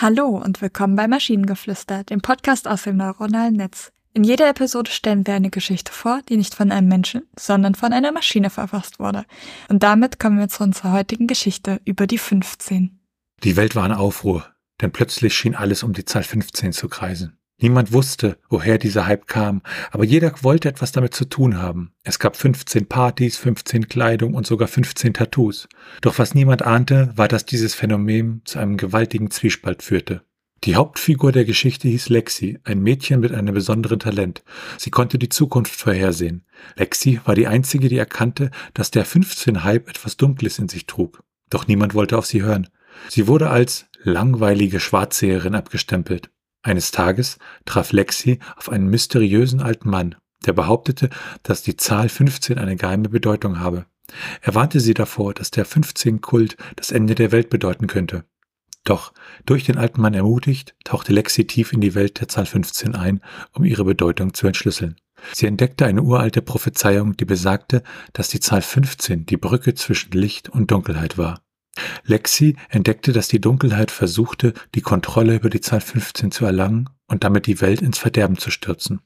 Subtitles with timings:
[0.00, 3.90] Hallo und willkommen bei Maschinengeflüster, dem Podcast aus dem neuronalen Netz.
[4.14, 7.92] In jeder Episode stellen wir eine Geschichte vor, die nicht von einem Menschen, sondern von
[7.92, 9.24] einer Maschine verfasst wurde.
[9.68, 13.00] Und damit kommen wir zu unserer heutigen Geschichte über die 15.
[13.42, 14.46] Die Welt war in Aufruhr,
[14.80, 17.37] denn plötzlich schien alles um die Zahl 15 zu kreisen.
[17.60, 21.92] Niemand wusste, woher dieser Hype kam, aber jeder wollte etwas damit zu tun haben.
[22.04, 25.68] Es gab 15 Partys, 15 Kleidung und sogar 15 Tattoos.
[26.00, 30.22] Doch was niemand ahnte, war, dass dieses Phänomen zu einem gewaltigen Zwiespalt führte.
[30.64, 34.44] Die Hauptfigur der Geschichte hieß Lexi, ein Mädchen mit einem besonderen Talent.
[34.76, 36.44] Sie konnte die Zukunft vorhersehen.
[36.76, 41.22] Lexi war die einzige, die erkannte, dass der 15-Hype etwas Dunkles in sich trug.
[41.50, 42.68] Doch niemand wollte auf sie hören.
[43.08, 46.30] Sie wurde als langweilige Schwarzseherin abgestempelt.
[46.68, 51.08] Eines Tages traf Lexi auf einen mysteriösen alten Mann, der behauptete,
[51.42, 53.86] dass die Zahl 15 eine geheime Bedeutung habe.
[54.42, 58.24] Er warnte sie davor, dass der 15-Kult das Ende der Welt bedeuten könnte.
[58.84, 59.14] Doch,
[59.46, 63.22] durch den alten Mann ermutigt, tauchte Lexi tief in die Welt der Zahl 15 ein,
[63.54, 64.96] um ihre Bedeutung zu entschlüsseln.
[65.32, 70.50] Sie entdeckte eine uralte Prophezeiung, die besagte, dass die Zahl 15 die Brücke zwischen Licht
[70.50, 71.40] und Dunkelheit war.
[72.04, 77.24] Lexi entdeckte, dass die Dunkelheit versuchte, die Kontrolle über die Zahl 15 zu erlangen und
[77.24, 79.00] damit die Welt ins Verderben zu stürzen.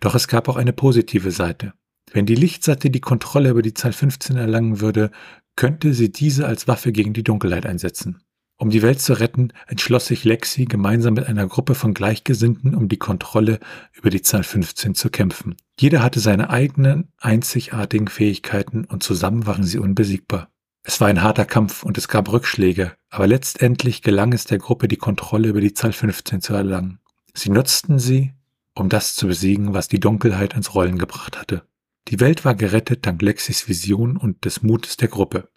[0.00, 1.72] Doch es gab auch eine positive Seite.
[2.12, 5.10] Wenn die Lichtseite die Kontrolle über die Zahl 15 erlangen würde,
[5.56, 8.22] könnte sie diese als Waffe gegen die Dunkelheit einsetzen.
[8.60, 12.88] Um die Welt zu retten, entschloss sich Lexi gemeinsam mit einer Gruppe von Gleichgesinnten, um
[12.88, 13.60] die Kontrolle
[13.92, 15.54] über die Zahl 15 zu kämpfen.
[15.78, 20.50] Jeder hatte seine eigenen, einzigartigen Fähigkeiten und zusammen waren sie unbesiegbar.
[20.88, 24.88] Es war ein harter Kampf und es gab Rückschläge, aber letztendlich gelang es der Gruppe,
[24.88, 26.98] die Kontrolle über die Zahl 15 zu erlangen.
[27.34, 28.32] Sie nutzten sie,
[28.74, 31.62] um das zu besiegen, was die Dunkelheit ins Rollen gebracht hatte.
[32.08, 35.50] Die Welt war gerettet dank Lexis Vision und des Mutes der Gruppe.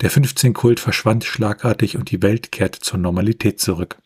[0.00, 3.98] Der 15-Kult verschwand schlagartig und die Welt kehrte zur Normalität zurück.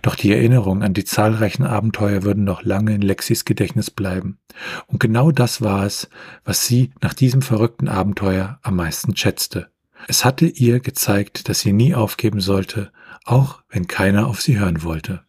[0.00, 4.38] Doch die Erinnerung an die zahlreichen Abenteuer würden noch lange in Lexis Gedächtnis bleiben.
[4.86, 6.08] Und genau das war es,
[6.44, 9.73] was sie nach diesem verrückten Abenteuer am meisten schätzte.
[10.08, 12.92] Es hatte ihr gezeigt, dass sie nie aufgeben sollte,
[13.24, 15.24] auch wenn keiner auf sie hören wollte.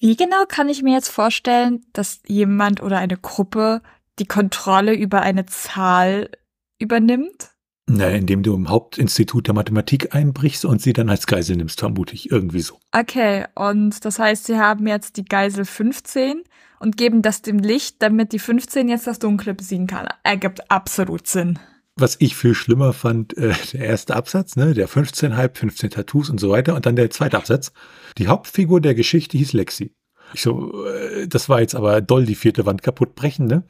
[0.00, 3.82] Wie genau kann ich mir jetzt vorstellen, dass jemand oder eine Gruppe
[4.18, 6.30] die Kontrolle über eine Zahl
[6.78, 7.50] übernimmt?
[7.90, 12.14] Na, indem du im Hauptinstitut der Mathematik einbrichst und sie dann als Geisel nimmst, vermute
[12.14, 12.30] ich.
[12.30, 12.78] Irgendwie so.
[12.92, 16.44] Okay, und das heißt, sie haben jetzt die Geisel 15
[16.80, 20.06] und geben das dem Licht, damit die 15 jetzt das Dunkle besiegen kann.
[20.22, 21.58] Ergibt absolut Sinn
[22.00, 26.30] was ich viel schlimmer fand, äh, der erste Absatz, ne, der 15 Hype, 15 Tattoos
[26.30, 27.72] und so weiter, und dann der zweite Absatz.
[28.18, 29.94] Die Hauptfigur der Geschichte hieß Lexi.
[30.34, 33.64] Ich so, äh, das war jetzt aber doll die vierte Wand kaputt brechen, ne?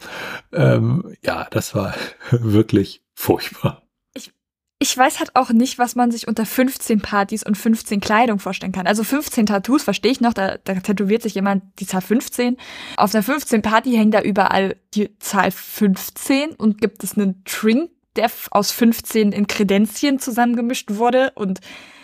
[0.53, 1.95] Ähm, ja, das war
[2.31, 3.83] wirklich furchtbar.
[4.15, 4.33] Ich,
[4.81, 8.73] ich weiß halt auch nicht, was man sich unter 15 Partys und 15 Kleidung vorstellen
[8.73, 8.87] kann.
[8.87, 12.57] Also 15 Tattoos verstehe ich noch, da, da tätowiert sich jemand die Zahl 15.
[12.97, 17.91] Auf einer 15 Party hängt da überall die Zahl 15 und gibt es einen Drink
[18.19, 21.61] der aus 15 in Kredenzien zusammengemischt wurde und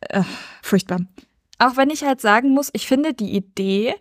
[0.09, 0.23] äh,
[0.63, 1.01] furchtbar.
[1.59, 3.95] Auch wenn ich halt sagen muss, ich finde die Idee,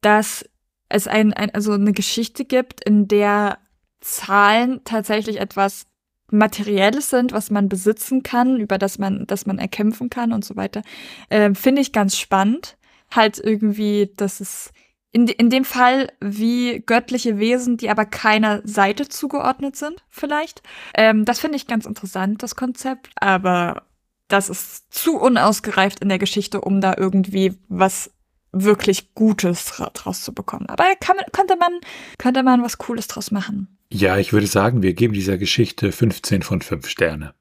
[0.00, 0.44] dass
[0.88, 3.58] es ein, ein, also eine Geschichte gibt, in der
[4.00, 5.86] Zahlen tatsächlich etwas
[6.30, 10.56] Materielles sind, was man besitzen kann, über das man, das man erkämpfen kann und so
[10.56, 10.82] weiter,
[11.28, 12.76] äh, finde ich ganz spannend.
[13.10, 14.72] Halt irgendwie, dass es
[15.12, 20.62] in, in dem Fall wie göttliche Wesen, die aber keiner Seite zugeordnet sind, vielleicht.
[20.94, 23.82] Ähm, das finde ich ganz interessant, das Konzept, aber
[24.28, 28.10] das ist zu unausgereift in der Geschichte, um da irgendwie was
[28.52, 30.66] wirklich Gutes draus zu bekommen.
[30.68, 31.72] Aber kann, könnte man,
[32.18, 33.78] könnte man was Cooles draus machen.
[33.92, 37.34] Ja, ich würde sagen, wir geben dieser Geschichte 15 von 5 Sterne.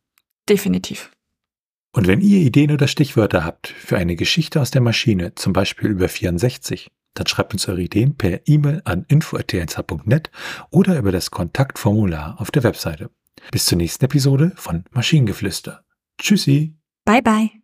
[0.47, 1.11] Definitiv.
[1.91, 5.89] Und wenn ihr Ideen oder Stichwörter habt für eine Geschichte aus der Maschine, zum Beispiel
[5.89, 10.31] über 64, dann schreibt uns eure Ideen per E-Mail an info.tnz.net
[10.71, 13.09] oder über das Kontaktformular auf der Webseite.
[13.51, 15.83] Bis zur nächsten Episode von Maschinengeflüster.
[16.17, 16.77] Tschüssi.
[17.05, 17.58] Bye bye.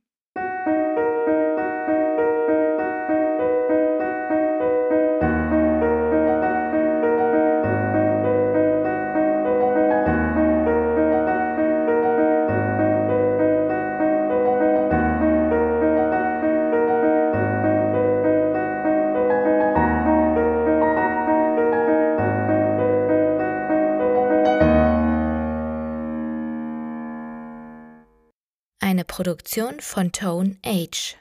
[28.96, 31.18] Eine Produktion von Tone Age.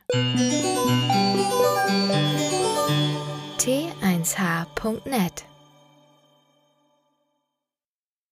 [3.59, 5.45] T1H.net